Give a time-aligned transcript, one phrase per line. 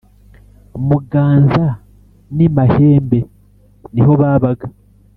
[0.87, 1.65] muganza
[2.35, 3.19] n’i mahembe
[3.93, 4.65] niho babaga